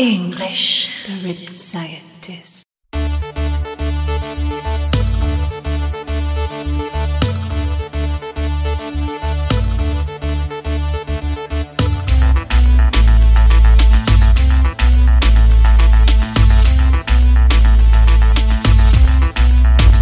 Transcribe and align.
English, 0.00 0.88
the 1.06 1.12
rhythm 1.28 1.58
scientist. 1.58 2.64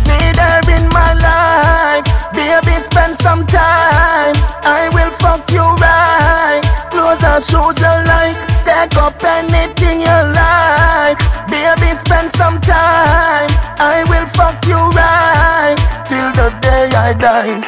Need 0.06 0.36
her 0.38 0.60
in 0.76 0.88
my 0.90 1.12
life. 1.18 2.06
Baby, 2.32 2.78
spend 2.78 3.16
some 3.16 3.44
time. 3.48 4.36
I 4.62 4.88
will 4.94 5.10
fuck 5.10 5.50
you 5.50 5.62
right. 5.82 6.62
Clothes 6.92 7.24
and 7.24 7.42
shoes 7.42 7.80
you 7.80 8.04
like. 8.06 8.47
Take 8.78 8.96
up 8.98 9.20
anything 9.24 10.02
you 10.02 10.18
like. 10.38 11.18
Baby, 11.50 11.92
spend 11.94 12.30
some 12.30 12.60
time. 12.60 13.50
I 13.76 14.04
will 14.08 14.24
fuck 14.24 14.64
you 14.70 14.78
right. 14.94 15.74
Till 16.06 16.30
the 16.38 16.54
day 16.62 16.86
I 16.94 17.12
die. 17.18 17.58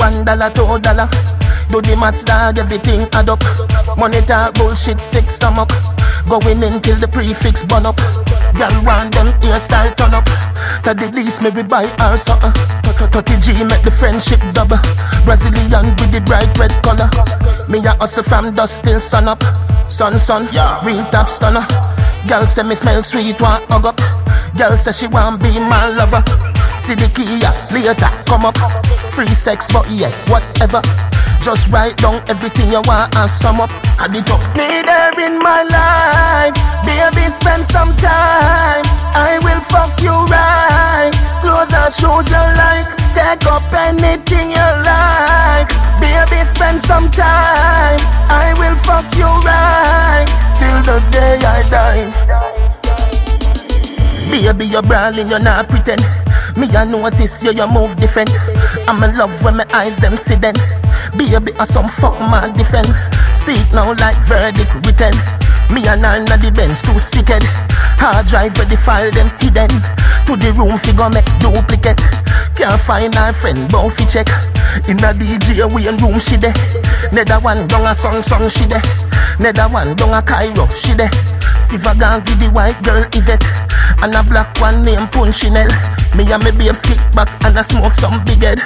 One 0.00 0.24
dollar, 0.24 0.50
two 0.50 0.80
dollar. 0.80 1.41
Do 1.72 1.80
the 1.80 1.96
maths, 1.96 2.22
dog, 2.22 2.58
everything 2.58 3.08
add 3.16 3.32
up. 3.32 3.40
Money 3.96 4.20
talk, 4.28 4.52
bullshit, 4.60 5.00
sick 5.00 5.32
stomach. 5.32 5.72
Going 6.28 6.60
in 6.60 6.76
till 6.84 7.00
the 7.00 7.08
prefix 7.08 7.64
burn 7.64 7.88
up. 7.88 7.96
Girl 8.60 8.76
want 8.84 9.16
them 9.16 9.32
hairstyle 9.40 9.88
turn 9.96 10.12
up. 10.12 10.28
To 10.84 10.92
the 10.92 11.08
least, 11.16 11.40
maybe 11.40 11.64
buy 11.64 11.88
her 11.96 12.20
something. 12.20 12.52
30 13.08 13.40
G 13.40 13.64
make 13.64 13.80
the 13.80 13.90
friendship 13.90 14.44
double. 14.52 14.76
Brazilian 15.24 15.96
with 15.96 16.12
the 16.12 16.20
bright 16.28 16.52
red 16.60 16.76
color. 16.84 17.08
Me 17.72 17.80
a 17.80 17.96
hustle 17.96 18.22
from 18.22 18.52
dust 18.52 18.84
till 18.84 19.00
sun 19.00 19.24
up. 19.24 19.40
Sun, 19.88 20.20
sun, 20.20 20.52
yeah. 20.52 20.76
real 20.84 21.00
top 21.08 21.32
stunner. 21.32 21.64
Girl 22.28 22.44
say 22.44 22.68
me 22.68 22.76
smell 22.76 23.02
sweet, 23.02 23.40
want 23.40 23.64
hug 23.72 23.88
up. 23.88 23.96
Girl 24.60 24.76
say 24.76 24.92
she 24.92 25.08
want 25.08 25.40
be 25.40 25.48
my 25.56 25.88
lover. 25.96 26.20
See 26.76 27.00
the 27.00 27.08
key, 27.08 27.40
yeah, 27.40 27.56
later 27.72 28.12
come 28.28 28.44
up. 28.44 28.60
Free 29.08 29.32
sex, 29.32 29.72
but 29.72 29.88
yeah, 29.88 30.12
whatever. 30.28 30.84
Just 31.42 31.72
write 31.72 31.96
down 31.96 32.22
everything 32.28 32.70
you 32.70 32.80
want 32.86 33.16
and 33.16 33.28
sum 33.28 33.60
up. 33.60 33.68
Add 33.98 34.14
it 34.14 34.30
up. 34.30 34.38
Need 34.54 34.86
her 34.86 35.10
in 35.18 35.42
my 35.42 35.66
life. 35.66 36.54
Baby, 36.86 37.26
spend 37.26 37.66
some 37.66 37.90
time. 37.98 38.86
I 39.10 39.42
will 39.42 39.58
fuck 39.58 39.90
you 39.98 40.14
right. 40.30 41.10
Clothes 41.42 41.74
and 41.74 41.92
shoes 41.92 42.30
you 42.30 42.38
like. 42.54 42.86
Take 43.10 43.42
up 43.50 43.66
anything 43.74 44.54
you 44.54 44.68
like. 44.86 45.66
Baby, 45.98 46.44
spend 46.46 46.80
some 46.80 47.10
time. 47.10 47.98
I 48.30 48.54
will 48.56 48.78
fuck 48.78 49.10
you 49.18 49.26
right. 49.42 50.30
Till 50.62 50.78
the 50.86 51.02
day 51.10 51.42
I 51.42 51.58
die. 51.74 52.06
Baby, 54.30 54.66
you're 54.66 54.82
brawling, 54.82 55.26
you're 55.26 55.42
not 55.42 55.68
pretend. 55.68 56.21
Me, 56.56 56.68
I 56.76 56.84
notice 56.84 57.42
you, 57.42 57.52
you 57.52 57.66
move 57.72 57.96
different. 57.96 58.30
I'm 58.86 59.02
in 59.02 59.16
love 59.16 59.32
when 59.42 59.56
my 59.56 59.66
eyes 59.72 59.98
them 59.98 60.16
see 60.16 60.36
them. 60.36 60.54
Baby, 61.16 61.52
I 61.58 61.64
some 61.64 61.88
fuck 61.88 62.18
my 62.20 62.52
defend. 62.52 62.92
Speak 63.32 63.72
now 63.72 63.94
like 63.96 64.20
verdict 64.24 64.72
written. 64.84 65.16
Me 65.72 65.88
and 65.88 66.02
nine 66.02 66.28
of 66.28 66.40
the 66.44 66.52
Benz 66.52 66.82
too 66.82 66.98
sicked. 67.00 67.44
Hard 67.96 68.26
drive 68.26 68.52
where 68.58 68.68
the 68.68 68.76
file 68.76 69.10
them 69.10 69.32
hidden. 69.40 69.72
To 70.28 70.36
the 70.36 70.52
room 70.52 70.76
figure 70.76 71.08
make 71.08 71.28
duplicate. 71.40 71.98
Can't 72.52 72.76
find 72.76 73.16
our 73.16 73.32
friend, 73.32 73.70
bound 73.72 73.92
fi 73.92 74.04
check. 74.04 74.28
In 74.88 75.00
a 75.00 75.16
DJ 75.16 75.64
we 75.72 75.88
in 75.88 75.96
room 76.04 76.20
she 76.20 76.36
de. 76.36 76.52
Nether 77.16 77.40
one 77.40 77.66
down 77.66 77.88
a 77.88 77.94
sun 77.94 78.22
sun 78.22 78.48
she 78.52 78.68
de. 78.68 78.76
Nether 79.40 79.68
one 79.72 79.96
down 79.96 80.12
a 80.12 80.20
Cairo 80.20 80.68
she 80.68 80.92
de. 80.92 81.08
Silver 81.72 81.96
gang 81.96 82.20
with 82.28 82.36
the 82.36 82.52
white 82.52 82.76
girl 82.84 83.00
Yvette. 83.16 83.48
And 84.04 84.12
a 84.12 84.20
black 84.20 84.60
one 84.60 84.84
named 84.84 85.08
Punchinel. 85.08 85.72
Me 86.12 86.28
and 86.28 86.44
me 86.44 86.52
babe 86.52 86.76
skip 86.76 87.00
back 87.16 87.32
and 87.48 87.56
I 87.56 87.64
smoke 87.64 87.96
some 87.96 88.12
big 88.28 88.44
head. 88.44 88.60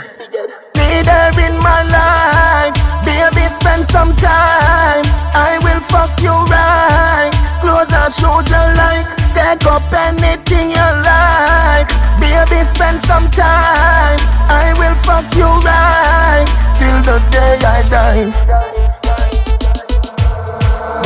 Need 0.75 1.07
her 1.07 1.31
in 1.39 1.55
my 1.63 1.87
life. 1.87 2.75
Baby, 3.07 3.47
spend 3.47 3.87
some 3.87 4.11
time. 4.19 5.07
I 5.39 5.55
will 5.63 5.79
fuck 5.79 6.19
you 6.19 6.35
right. 6.51 7.31
Clothes 7.63 7.95
and 7.95 8.11
shoes 8.11 8.51
you 8.51 8.59
like. 8.75 9.07
Take 9.31 9.63
up 9.71 9.87
anything 9.95 10.75
you 10.75 10.89
like. 11.07 11.87
Baby, 12.19 12.67
spend 12.67 12.99
some 12.99 13.31
time. 13.31 14.19
I 14.51 14.75
will 14.83 14.99
fuck 14.99 15.31
you 15.39 15.47
right. 15.63 16.43
Till 16.75 16.99
the 17.07 17.23
day 17.31 17.55
I 17.63 17.87
die. 17.87 18.35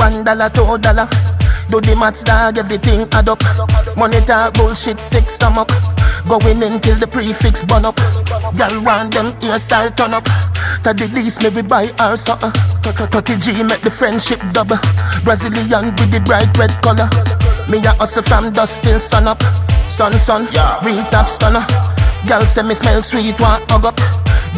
One 0.00 0.24
dollar, 0.24 0.48
two 0.48 0.80
dollar. 0.80 1.04
Do 1.70 1.80
the 1.80 1.94
maths, 1.94 2.24
dog, 2.24 2.58
everything 2.58 3.06
add 3.14 3.28
up. 3.28 3.38
Money 3.96 4.18
talk, 4.26 4.54
bullshit, 4.54 4.98
sick 4.98 5.30
stomach. 5.30 5.70
Going 6.26 6.58
in 6.58 6.82
till 6.82 6.98
the 6.98 7.06
prefix 7.06 7.62
burn 7.62 7.86
up. 7.86 7.94
Girl 8.58 8.74
want 8.82 9.14
them 9.14 9.30
hairstyle 9.38 9.94
turn 9.94 10.10
up. 10.10 10.26
To 10.82 10.90
the 10.90 11.06
least, 11.14 11.46
maybe 11.46 11.62
buy 11.62 11.86
her 12.02 12.16
something. 12.16 12.50
30 12.82 13.38
G 13.38 13.62
make 13.62 13.86
the 13.86 13.90
friendship 13.90 14.42
double. 14.50 14.82
Brazilian 15.22 15.94
with 15.94 16.10
the 16.10 16.18
bright 16.26 16.50
red 16.58 16.74
color. 16.82 17.06
Me 17.70 17.78
a 17.86 17.94
hustle 17.94 18.26
from 18.26 18.50
dust 18.50 18.82
till 18.82 18.98
sun 18.98 19.30
up. 19.30 19.38
Sun, 19.86 20.18
sun, 20.18 20.48
yeah. 20.50 20.82
real 20.82 21.06
top 21.14 21.30
stunner. 21.30 21.62
Girl 22.26 22.42
say 22.50 22.66
me 22.66 22.74
smell 22.74 22.98
sweet, 23.02 23.38
want 23.38 23.62
hug 23.70 23.86
up. 23.86 23.96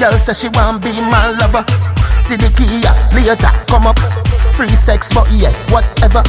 Girl 0.01 0.17
say 0.17 0.33
she 0.33 0.49
want 0.57 0.81
be 0.81 0.97
my 1.13 1.29
lover. 1.37 1.61
See 2.17 2.41
the 2.41 2.49
key, 2.57 2.81
yeah, 2.81 2.97
later 3.13 3.53
come 3.69 3.85
up. 3.85 4.01
Free 4.57 4.73
sex, 4.73 5.13
but 5.13 5.29
yeah, 5.33 5.53
whatever. 5.69 6.25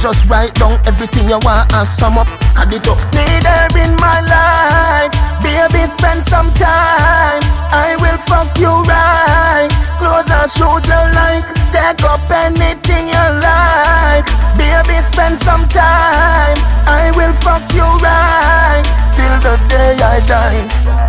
Just 0.00 0.30
write 0.30 0.54
down 0.54 0.78
everything 0.86 1.28
you 1.28 1.38
want 1.42 1.74
and 1.74 1.86
sum 1.86 2.18
up. 2.18 2.28
Add 2.56 2.72
it 2.72 2.86
up. 2.86 2.98
Need 3.12 3.44
her 3.44 3.66
in 3.82 3.96
my 3.98 4.20
life. 4.30 5.12
Baby, 5.42 5.86
spend 5.86 6.22
some 6.22 6.46
time. 6.54 7.42
I 7.74 7.96
will 7.98 8.16
fuck 8.16 8.46
you 8.58 8.70
right. 8.86 9.68
Clothes 9.98 10.30
and 10.30 10.50
shoes 10.50 10.86
you 10.86 11.02
like. 11.18 11.44
Take 11.74 12.04
up 12.06 12.22
anything 12.30 13.08
you 13.10 13.26
like. 13.42 14.26
Baby, 14.56 15.00
spend 15.02 15.36
some 15.36 15.66
time. 15.68 16.56
I 16.86 17.10
will 17.16 17.34
fuck 17.34 17.66
you 17.74 17.82
right. 17.98 18.84
Till 19.16 19.36
the 19.42 19.58
day 19.68 19.98
I 20.00 20.20
die. 20.26 21.07